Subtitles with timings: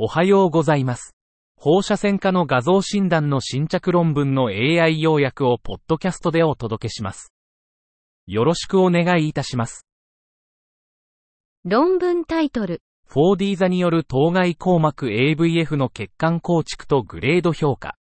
[0.00, 1.16] おはようございます。
[1.56, 7.32] 放射線科の画像診断の新着論文の AI 要約をポッドキャストでお届けします。
[8.28, 9.88] よろしくお願いいたします。
[11.64, 12.80] 論文タイトル、
[13.10, 17.96] 4D 座による当該硬膜 AVF の血管構築とグレード評価。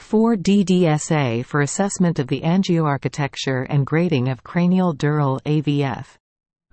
[0.00, 6.18] 4DDSA for assessment of the angioarchitecture and grading of cranial dural AVF.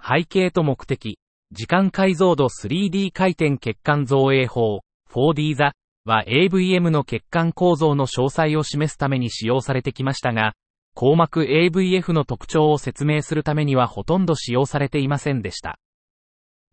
[0.02, 1.20] 背景と目的。
[1.52, 4.82] 時間解像度 3D 回転血管造影法
[5.12, 5.74] 4D 座
[6.06, 10.54] は AVM の血管構造の詳細を示すために使用されてきましたが、
[10.96, 15.80] 硬膜 AVF の特徴を説明するためにはほとんど使用されていませんでした。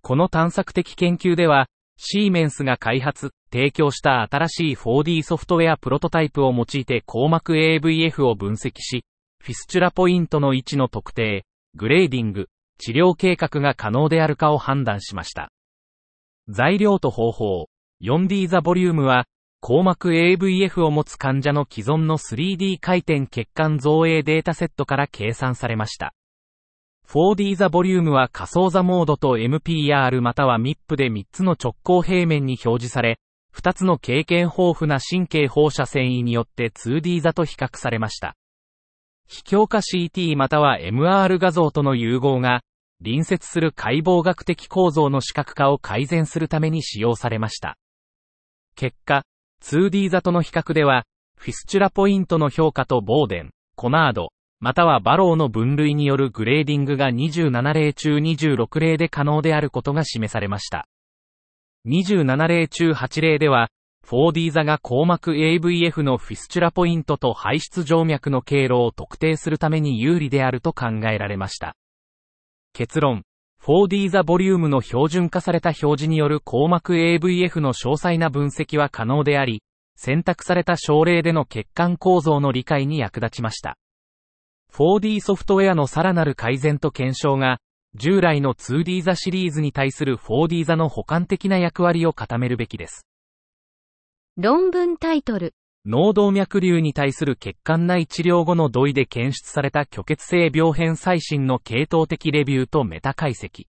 [0.02, 9.04] この探索的研究では、シーメンスが開発、提供した新しい 4D ソフトウェアプロトタイプを用いて硬膜 AVF を分析し、
[9.42, 15.50] fistula point の位置の特定、グレーディング、治療計画が可能であるかを判断しました。
[16.48, 17.68] 材料と方法。
[18.02, 19.26] 4D ザボリュームは、
[19.62, 26.14] 硬膜 AVF を持つ患者の既存の 3D 回転血管造影データセットから計算されました。
[27.08, 33.18] 4D ザボリュームは仮想 DSA モードと MPR または MIP で3つの直行平面に表示され、
[33.54, 38.36] 2つの経験豊富な神経放射線科医によって 2D 座と比較されました。
[39.26, 42.62] 非強化 CT または MR 画像との融合が、
[43.04, 47.76] 隣接する解剖学的構造の視覚化を改善するために使用されました。
[48.74, 49.24] 結果、
[49.62, 51.04] 2D 座との比較では、
[51.36, 54.28] fistula point の評価とボーデン、コナード、
[54.60, 60.86] またはバローの分類によるグレーディングが27例中26例で可能であることが示されました。
[61.86, 63.68] 27例中8例では、
[64.06, 71.74] 4D 座が硬膜 AVF の fistula point と排出静脈の経路を特定するために有利であると考えられました。
[72.72, 73.24] 結論。
[73.64, 79.64] 4D 座ボリュームの標準化された表示による硬膜 AVF の詳細な分析は可能であり、
[79.96, 83.76] 選択された症例での血管構造の理解に役立ちました。
[84.72, 87.58] 4D ソフトウェアのさらなる改善と検証が、
[87.96, 93.04] 従来の 2D 座シリーズに対する 4D 座の補完的な役割を固めるべきです。
[94.38, 95.54] 論文タイトル、
[95.86, 103.64] 脳動脈瘤に対する血管内治療後の土井で検出された虚血性病変最新の系統的レビューとメタ解析。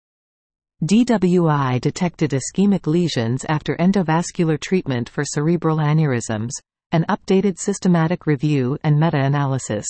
[0.84, 6.50] DWI detected ischemic lesions after endovascular treatment for cerebral aneurysms.
[6.92, 9.86] An updated systematic review and meta-analysis.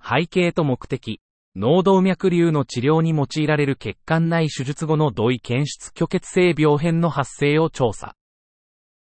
[0.00, 1.20] 背景と目的。
[1.54, 8.14] 脳動脈瘤の治療に用いられる血管内手術後の土井検出虚血性病変の発生を調査。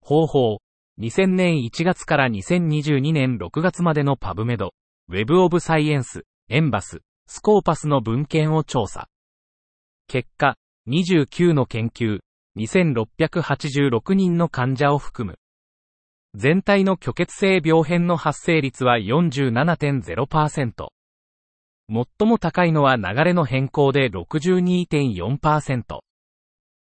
[0.02, 0.58] 方法。
[1.00, 4.75] 2000年1月から2022年6月までのパブメド、
[5.09, 9.09] Web of Science、エンバス、スコーパスの文献を調査。
[10.09, 10.56] 結果、
[10.88, 12.19] 29の研究、
[12.56, 15.38] 2686人の患者を含む。
[16.34, 20.88] 全体の虚血性病変の発生率は47.0%。
[21.91, 26.00] 最も高いのは流れの変更で62.4%。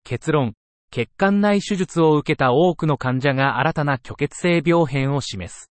[0.04, 0.54] 結論。
[0.92, 5.70] 血管内手術を受けた多くの患者が新たな虚血性病変を示す。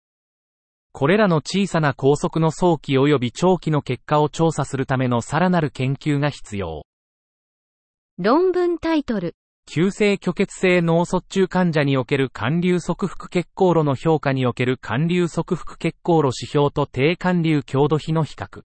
[0.92, 6.84] これらの小さな拘束の早期及び長期の結果を調査するためのさらなる研究が必要。
[8.18, 9.34] 論文タイトル、
[9.70, 18.62] 急性虚血性脳卒中患者における寒流側腹血行路の評価における寒流側腹血行路指標と低寒流強度比の比較。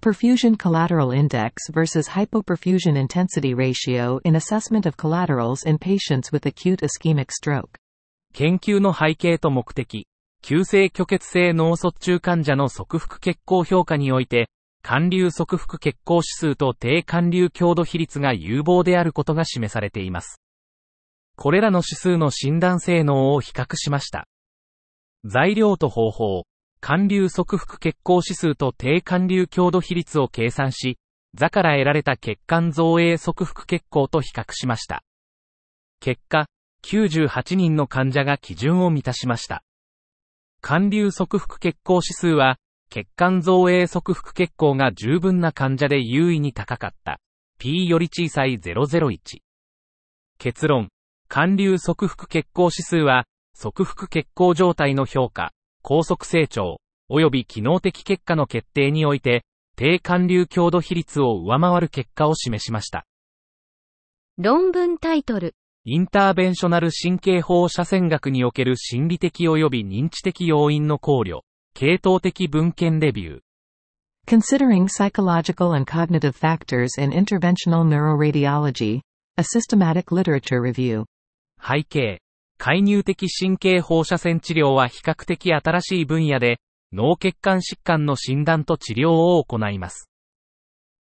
[0.00, 6.82] Perfusion collateral index versus hypoperfusion intensity ratio in assessment of collaterals in patients with acute
[6.82, 7.80] ischemic stroke.
[8.32, 10.06] 研究の背景と目的。
[10.40, 14.48] 急性虚血性脳卒中患者の側腹血行評価において、
[14.84, 20.40] 寒流側腹血行指数と低寒流強度比率が有望であることが示されています。
[21.34, 24.28] これらの指数の診断性能を比較しました。
[25.24, 26.44] 材料と方法。
[26.80, 30.98] 寒流側腹血行指数と低寒流強度比率を計算し、
[31.34, 35.02] 座から得られた血管造影側腹血行と比較しました。
[36.00, 36.46] 結果、
[36.84, 39.62] 98人の患者が基準を満たしました。
[40.60, 42.56] 寒流側腹血行指数は、
[42.90, 47.20] 血管造影側腹血行が十分な患者で優位に高かった。
[47.58, 49.18] P より小さい001。
[50.38, 50.88] 結論。
[51.28, 55.52] 寒流側腹血行指数は、側腹血行状態の評価、
[55.88, 63.06] 高速成長、及び機能的結果の決定において、低寒流強度比率を上回る結果を示しました。
[64.36, 65.54] 論文タイトル、
[65.86, 71.40] インターベンショナル神経放射線学における心理的及び認知的要因の考慮、
[71.72, 73.40] 系統的文献レビュー。
[74.26, 79.00] Considering psychological and cognitive factors in interventional neuroradiology,
[79.38, 81.06] a systematic literature review.
[81.58, 82.18] 背景、
[82.58, 86.58] 介入的神経放射線治療は比較的新しい分野で、
[86.92, 90.10] 脳血管疾患の診断と治療を行います。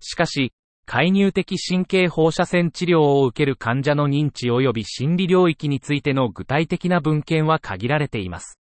[0.00, 0.52] しかし、
[0.84, 8.60] 介入的神経放射線治療を受ける患者の認知及び心理領域についての具体的な文献は限られています。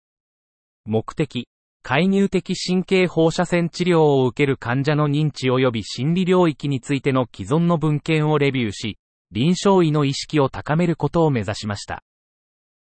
[0.86, 1.46] 目的、
[1.82, 8.96] 介入的神経放射線治療を受ける患者の認知及び心理領域についての既存の文献をレビューし、
[9.30, 12.02] 臨床医の意識を高めることを目指しました。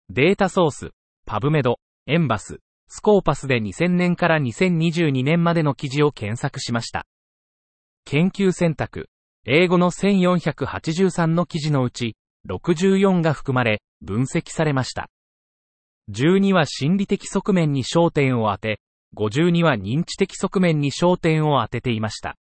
[0.09, 0.91] データソース、
[1.25, 7.05] パブメド、エンバス、スコーパスで2000年から2022年までの記事を検索しました。
[8.05, 9.09] 研究選択、
[9.45, 12.15] 英語の1483の記事のうち、
[12.49, 15.09] 64が含まれ、分析されました。
[16.09, 18.79] 12は心理的側面に焦点を当て、
[19.17, 22.37] 52は認知的側面に焦点を当てていました。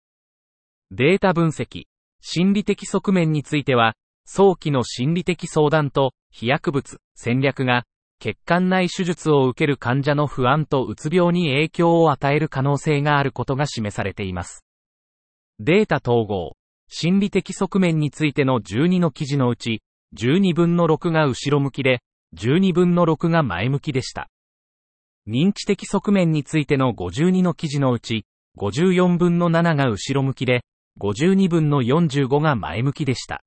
[0.91, 1.85] データ分析、
[2.19, 3.95] 心理的側面については、
[4.25, 7.83] 早期の心理的相談と飛薬物、戦略が、
[8.19, 14.65] 血管内手術を受ける患者の不安とうつ病に影響を与える可能性があることが示されています。
[15.59, 16.55] データ統合、
[16.87, 19.81] 心理的側面についての12の記事のうち、
[20.15, 22.01] 12分の6が後ろ向きで、
[22.35, 24.29] 12分の6が前向きでした。
[25.27, 28.25] 認知的側面についての52の記事のうち、
[28.57, 30.63] 54分の7が後ろ向きで、
[30.99, 33.41] 52分の45が前向きでした。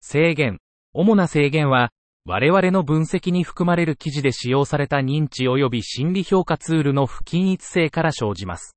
[0.00, 0.58] 制限。
[0.92, 1.90] 主な制限は、
[2.24, 8.76] 我々の分析に含まれる記事で使用された認知及び心理評価ツールの不均一性から生じます。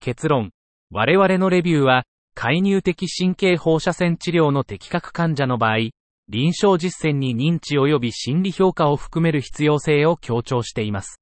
[0.00, 0.50] 結論。
[0.90, 2.04] 我々のレビューは、
[2.34, 5.90] 介入的神経放射線治療の適格患者の場合、
[6.28, 11.20] 臨床実践に認知及び心理評価を含める必要性を強調しています。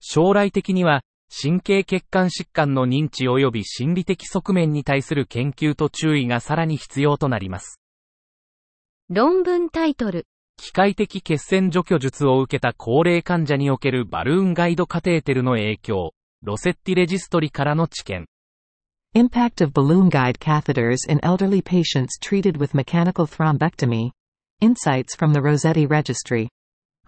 [0.00, 7.80] 将来的には、神経血管疾患の認知及び心理的側面に対する研究と注意がさらに必要となります。
[9.08, 10.26] 論文タイトル。
[10.56, 16.12] 機械的血栓除去術を受けた高齢患者におけるバルーンガイドカテーテルの影響、
[16.42, 18.26] ロセッティレジストリからの知見。
[19.14, 24.10] Impact of balloon guide catheters in elderly patients treated with mechanical thrombectomy.
[24.60, 26.48] Insights from the Rossetti Registry.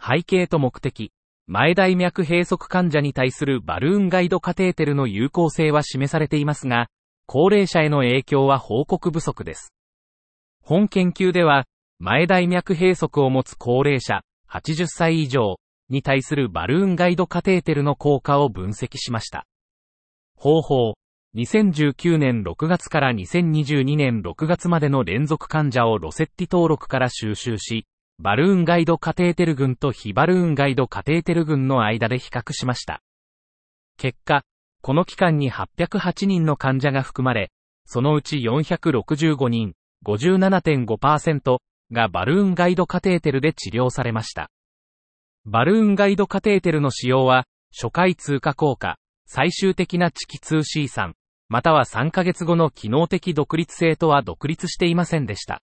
[0.00, 1.10] 背景と目的。
[1.48, 6.86] 前大脈閉塞患者に対するバルーンガイドカテーテルの有効性は示されていますが、
[7.26, 9.74] 高齢者への影響は報告不足です。
[10.62, 11.64] 本研究では、
[12.00, 15.56] 前大脈閉塞を持つ高齢者、80歳以上
[15.88, 19.46] に対するバルーンガイドカテーテルの効果を分析しました。
[20.36, 20.94] 方法、
[21.34, 27.86] 2019年6月から2022年6月までの連続患者をロセッティ登録から収集し、
[28.20, 33.02] バルーンガイドカテーテル群と非バルーンガイドカテーテル群の間で比較しました。
[33.96, 34.44] 結果、
[34.82, 37.50] この期間に808人の患者が含まれ、
[37.86, 39.72] そのうち465人、
[40.06, 41.58] 57.5%
[41.90, 44.50] がバルーンガイドカテーテルで治療されました。
[45.44, 51.14] バルーンガイドカテーテルの使用は、初回通過効果、最終的な地気通 C 酸、
[51.48, 55.62] または3ヶ月後の機能的独立性とは独立していませんでした。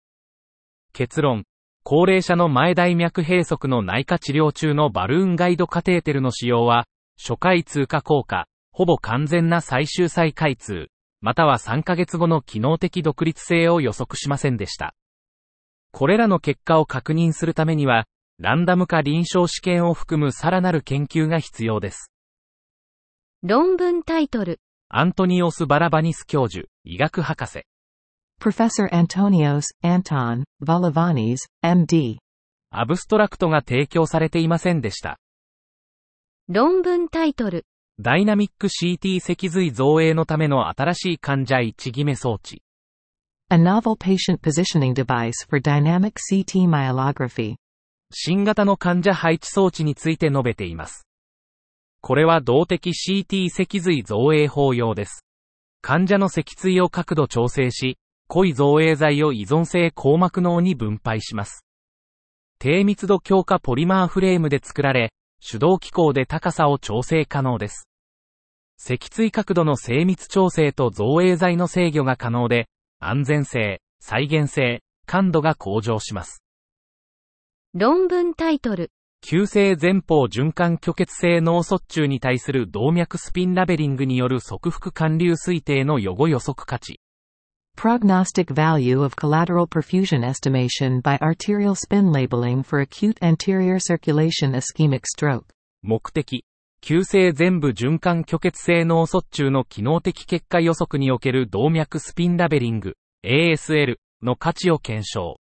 [0.91, 1.45] 結論、
[1.83, 6.85] 高齢者の前大脈閉塞の内科治療中のバルーンガイドカテーテルの使用は、
[7.17, 10.87] 初回通過効果、ほぼ完全な最終再開通、
[11.21, 14.93] または3ヶ月後の機能的独立性を予測しませんでした。
[15.91, 18.05] これらの結果を確認するためには、
[18.37, 22.11] ランダム化臨床試験を含むさらなる研究が必要です。
[23.43, 24.59] 論文タイトル。
[24.89, 27.63] アントニオス・バラバニス教授、医学博士。
[28.41, 32.17] Professor Antonios, Anton, Valavanis, MD。
[32.71, 35.19] アブストラクトが提供されていませんでした。
[36.47, 37.65] 論文タイトル。
[37.99, 42.61] ダイナミック CT 脊髄造影のための新しい患者位置決め装置。
[43.51, 47.55] A novel patient positioning device for dynamic CT myelography。
[48.13, 51.07] 新型の患者配置装置について述べています。
[51.99, 55.25] これは動的 CT 脊髄造影法用です。
[55.81, 61.65] 患者の脊椎を角度調整し、濃い造影剤を依存性硬膜脳に分配します。
[62.59, 67.87] 低密度強化ポリマーフレームで作られ、手動機構で高さを調整可能です。
[68.77, 72.67] 脊椎角度の精密調整と造影剤の制御が可能で、
[72.99, 76.43] 安全性、再現性、感度が向上します。
[77.73, 78.91] 論文タイトル
[79.21, 86.99] 急性前方循環虚血性脳卒中に対する動脈スピンラベリングによる側腹管流推定の予後予測価値。
[87.77, 95.45] Prognostic value of collateral perfusion estimation by arterial spin labeling for acute anterior circulation ischemic stroke.
[95.81, 96.43] 目的。
[96.81, 102.95] 急性全部循環虚血性脳卒中の機能的結果予測における動脈スピンラベリング
[103.25, 105.39] ASL の価値を検証。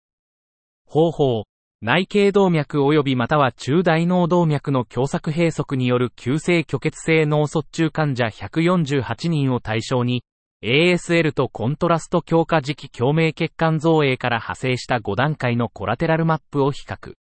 [0.86, 1.44] 方法。
[1.79, 10.24] 内頸動脈及びまたは中大脳動脈の狭窄閉塞による急性虚血性脳卒中患者148人を対象に、
[10.63, 17.13] ASL とコントラスト強化時期共鳴血管造影から派生した5段階のコラテラルマップを比較。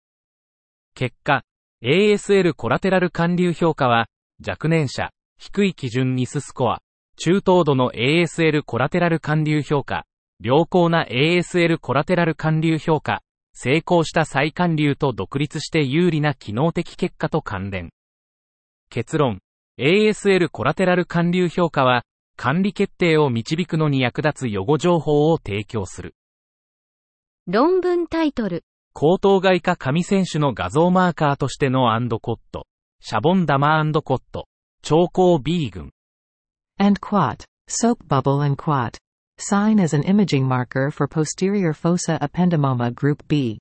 [0.94, 1.42] 結果、
[1.85, 4.06] ASL コラテラル管流評価は、
[4.47, 6.80] 若年者、低い基準ニススコア、
[7.18, 10.06] 中等度の ASL コラテラル管流評価、
[10.40, 13.21] 良好な ASL コラテラル管流評価、
[13.52, 17.90] 成功した再還流と独立して有利な機能的結果と関連。
[18.88, 19.40] 結論。
[19.78, 22.04] ASL コラテラル還流評価は、
[22.38, 26.14] 管理決定を導くのに役立つ予後情報を提供する。
[27.47, 28.64] 論文タイトル。
[28.98, 32.66] 高等外科神選手の画像マーカーとしてのアンドコット。
[33.02, 34.48] シャボンダマコット。
[34.80, 35.90] 超高 B 群。
[36.78, 37.44] and quat.
[37.68, 38.96] Soap bubble and quat.
[39.38, 43.58] Sign as an imaging marker for posterior fossa ependymoma group B.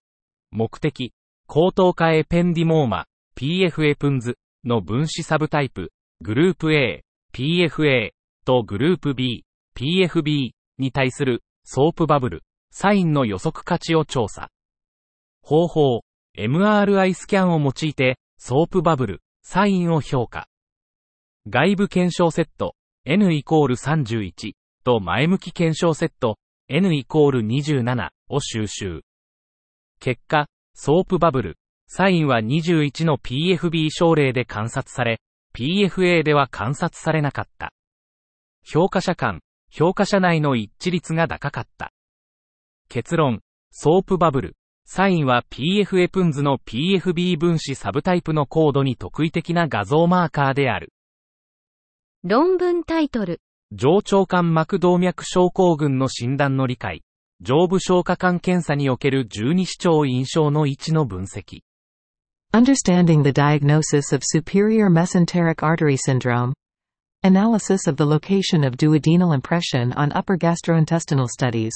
[0.51, 1.11] 目的、
[1.47, 3.03] 後頭蓋窩 ependymoma、
[3.37, 8.11] PF エプンズの分子サブタイプ、グループ A、PFA
[8.45, 9.43] とグループ B、
[9.77, 14.49] PFB に対する soap bubble, sign の予測価値を調査。
[15.45, 16.01] 方法、
[16.35, 20.47] MRI スキャンを用いて、 soap bubble, sign を評価。
[21.47, 22.75] 外部検証セット、
[23.05, 24.53] N イコール31。
[24.83, 29.01] と前向き検証セット N イコール27を収集。
[29.99, 35.21] 結果、ソープバブル、サインは21の PFB 症例で観察され、
[35.55, 37.71] PFA では観察されなかった。
[38.63, 41.91] 評価者間、評価者内の一致率が高かった。
[42.89, 44.55] 結論、ソープバブル、
[44.87, 50.93] サインは PF エプンズの PFB 分子サブタイプのコードに特異的な画像マーカーである。
[52.23, 53.41] 論文タイトル。
[53.71, 57.01] 上腸管膜動脈症候群の診断の理解、
[57.41, 61.61] 上部消化管検査における十二指腸印象の位置の分析。
[62.53, 66.53] Understanding the diagnosis of superior mesenteric artery syndrome.
[67.23, 71.71] Analysis of the location of duodenal impression on upper gastrointestinal studies.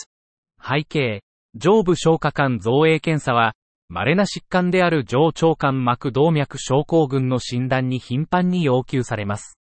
[0.62, 1.22] 背景、
[1.56, 3.56] 上部消化管造影検査は、
[3.88, 9.58] 稀な疾患である上腸管膜動脈症候群の診断に頻繁に要求されます。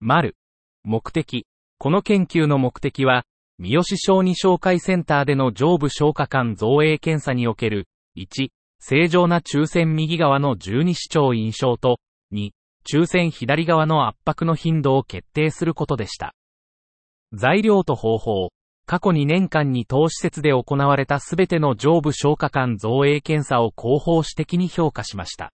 [0.00, 0.36] 丸、
[0.84, 1.46] 目的。
[1.78, 3.24] この研究の目的は、
[3.58, 7.86] 三好小児紹介センターでの上部消化管造影検査における、
[8.16, 8.48] 1、
[8.78, 11.98] 正常な中線右側の十二指腸印象と、
[12.32, 12.50] 2、
[12.84, 16.34] 中線左側の圧迫の頻度を決定することでした。
[17.32, 18.50] 材料と方法。
[18.86, 25.52] 過去2年間に当施設で行われたすべての上部消化管造影検査を広報指的に評価しました。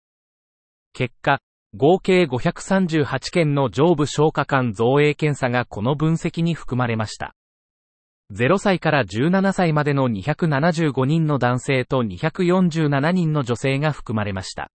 [0.93, 1.39] 結果、
[1.77, 7.37] 合計538件の上部消化管造影検査がこの分析に含まれました。
[8.33, 14.73] 0歳から17歳までの275人の男性と247人の女性が含まれました。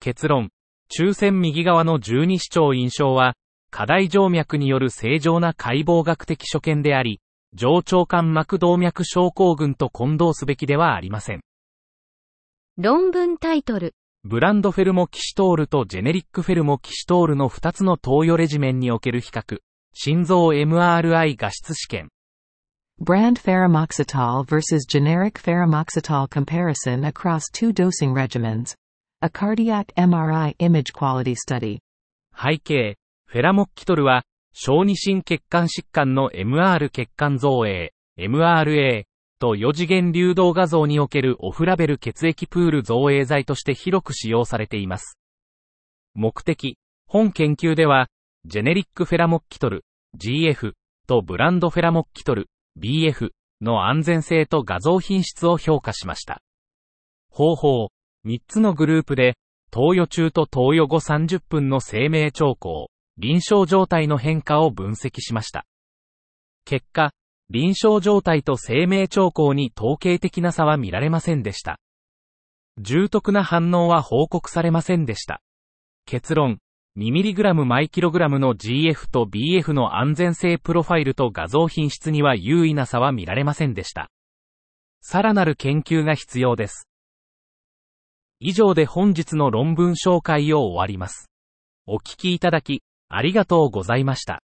[0.00, 0.50] 結論、
[0.88, 3.34] 中線右側の十二指腸印象は、
[3.70, 7.20] 過大静脈による正常な解剖学的所見であり、
[7.54, 11.40] 上腸管膜動脈症候群と混同すべきではありません。
[12.76, 13.94] 論文タイトル
[14.24, 19.58] ブランドフェルモキシトールとジェネリックフェルモキシトールの2つの投与レジメンにおける比較。
[19.92, 22.08] 心臓 MRI 画質試験。
[23.00, 24.86] Brand Faramoxetol vs.
[24.88, 28.74] generic Faramoxetol comparison across two dosing regimens.
[29.20, 31.78] A cardiac MRI image quality study.
[32.34, 32.96] 背景、
[33.26, 34.22] フェラモッキトルは、
[34.56, 39.02] 小児心血管疾患の MR 血管造影、MRA
[39.40, 45.18] と4次元流動画像におけるオフラベル血液プール造影剤として広く使用されています。
[46.14, 48.06] 目的、本研究では、
[48.44, 49.84] ジェネリックフェラモッキトル、
[50.16, 50.74] GF
[51.08, 52.46] とブランドフェラモッキトル、
[52.80, 53.30] BF
[53.60, 56.40] の安全性と画像品質を評価しました。
[57.28, 57.88] 方法、
[58.24, 59.34] 3つのグループで、
[59.72, 65.66] 投与中と投与後30分の生命兆候、臨床状態の変化を分析しました。
[66.64, 67.12] 結果、
[67.50, 71.78] 臨床状態と生命兆候に統計的な差は見られませんでした。
[72.78, 75.40] 重篤な反応は報告されませんでした。
[76.06, 76.58] 結論、
[76.96, 84.10] 2mg 毎 kg の GF と BF の安全性プロファイルと画像品質には優位な差は見られませんでした。
[85.00, 86.88] さらなる研究が必要です。
[88.40, 91.30] 以上で本日の論文紹介を終わります。
[91.86, 94.43] お聞きいただき、ありがとうございました。